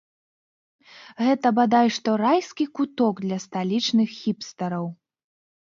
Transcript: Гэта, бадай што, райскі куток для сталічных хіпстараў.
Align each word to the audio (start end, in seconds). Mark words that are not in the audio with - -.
Гэта, 1.25 1.47
бадай 1.61 1.87
што, 1.97 2.09
райскі 2.25 2.65
куток 2.79 3.15
для 3.29 3.37
сталічных 3.45 4.09
хіпстараў. 4.21 4.85